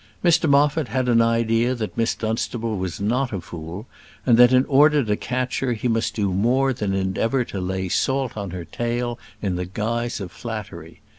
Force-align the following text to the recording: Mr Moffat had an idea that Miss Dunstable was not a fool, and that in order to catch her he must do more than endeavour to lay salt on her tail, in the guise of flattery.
Mr 0.25 0.49
Moffat 0.49 0.87
had 0.87 1.07
an 1.07 1.21
idea 1.21 1.75
that 1.75 1.95
Miss 1.95 2.15
Dunstable 2.15 2.75
was 2.79 2.99
not 2.99 3.31
a 3.31 3.39
fool, 3.39 3.85
and 4.25 4.35
that 4.35 4.51
in 4.51 4.65
order 4.65 5.03
to 5.03 5.15
catch 5.15 5.59
her 5.59 5.73
he 5.73 5.87
must 5.87 6.15
do 6.15 6.33
more 6.33 6.73
than 6.73 6.95
endeavour 6.95 7.45
to 7.45 7.61
lay 7.61 7.87
salt 7.87 8.35
on 8.35 8.49
her 8.49 8.65
tail, 8.65 9.19
in 9.43 9.57
the 9.57 9.65
guise 9.65 10.19
of 10.19 10.31
flattery. 10.31 11.01